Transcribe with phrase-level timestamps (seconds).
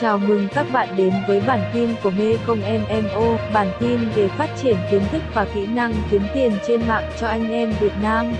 [0.00, 4.28] Chào mừng các bạn đến với bản tin của Mê Công MMO, bản tin về
[4.28, 7.92] phát triển kiến thức và kỹ năng kiếm tiền trên mạng cho anh em Việt
[8.02, 8.34] Nam.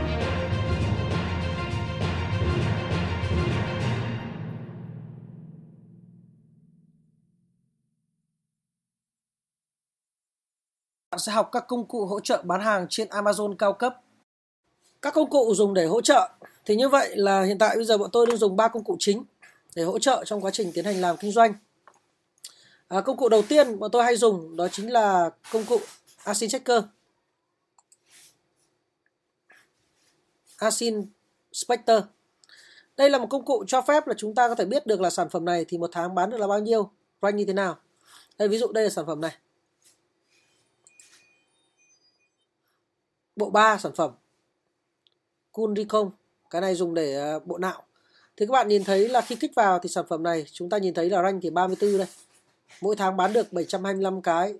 [11.10, 14.00] Bạn sẽ học các công cụ hỗ trợ bán hàng trên Amazon cao cấp.
[15.02, 16.30] Các công cụ dùng để hỗ trợ
[16.64, 18.96] thì như vậy là hiện tại bây giờ bọn tôi đang dùng ba công cụ
[18.98, 19.24] chính
[19.74, 21.54] để hỗ trợ trong quá trình tiến hành làm kinh doanh.
[22.88, 25.80] À, công cụ đầu tiên mà tôi hay dùng đó chính là công cụ
[26.24, 26.82] Asin Checker.
[30.56, 31.06] Asin
[31.52, 32.00] Spectre.
[32.96, 35.10] Đây là một công cụ cho phép là chúng ta có thể biết được là
[35.10, 36.90] sản phẩm này thì một tháng bán được là bao nhiêu,
[37.22, 37.78] rank như thế nào.
[38.38, 39.36] Đây ví dụ đây là sản phẩm này.
[43.36, 44.10] Bộ 3 sản phẩm.
[45.52, 46.10] Cool Recon.
[46.50, 47.82] Cái này dùng để à, bộ nạo
[48.36, 50.78] thì các bạn nhìn thấy là khi kích vào thì sản phẩm này, chúng ta
[50.78, 52.06] nhìn thấy là rank thì 34 đây.
[52.80, 54.54] Mỗi tháng bán được 725 cái,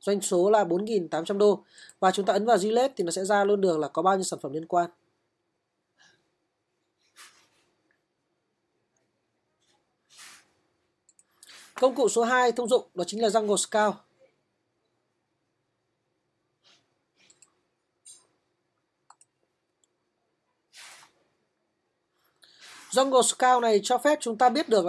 [0.00, 1.64] doanh số là 4.800 đô.
[2.00, 4.16] Và chúng ta ấn vào Gillette thì nó sẽ ra luôn được là có bao
[4.16, 4.90] nhiêu sản phẩm liên quan.
[11.74, 13.94] Công cụ số 2 thông dụng đó chính là Jungle Scout.
[22.94, 24.86] Jungle Scout này cho phép chúng ta biết được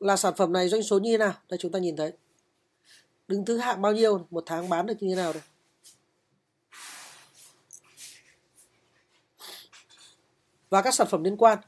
[0.00, 1.32] là sản phẩm này doanh số như thế nào.
[1.48, 2.12] Đây chúng ta nhìn thấy.
[3.28, 5.42] Đứng thứ hạng bao nhiêu, một tháng bán được như thế nào đây.
[10.70, 11.58] Và các sản phẩm liên quan.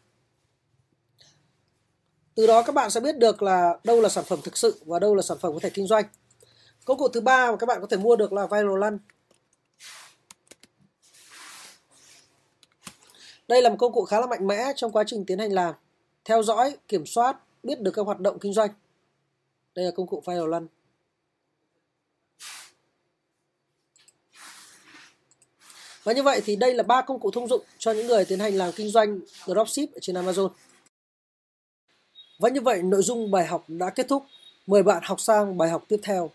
[2.34, 4.98] Từ đó các bạn sẽ biết được là đâu là sản phẩm thực sự và
[4.98, 6.04] đâu là sản phẩm có thể kinh doanh.
[6.84, 8.98] Công cụ thứ ba mà các bạn có thể mua được là Viral Run.
[13.48, 15.74] Đây là một công cụ khá là mạnh mẽ trong quá trình tiến hành làm,
[16.24, 18.70] theo dõi, kiểm soát, biết được các hoạt động kinh doanh.
[19.74, 20.66] Đây là công cụ File Run.
[26.04, 28.38] Và như vậy thì đây là ba công cụ thông dụng cho những người tiến
[28.38, 30.48] hành làm kinh doanh dropship trên Amazon.
[32.38, 34.24] Và như vậy nội dung bài học đã kết thúc.
[34.66, 36.30] Mời bạn học sang bài học tiếp theo.